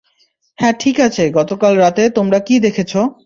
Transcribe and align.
হ্যাঁ 0.59 0.75
ঠিক 0.79 0.97
আছে 0.99 1.23
গতকাল 1.31 1.73
রাতে 1.77 2.03
তোমরা 2.09 2.39
কি 2.39 2.55
দেখেছো? 2.59 2.99